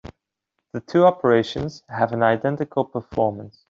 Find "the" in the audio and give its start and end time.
0.73-0.79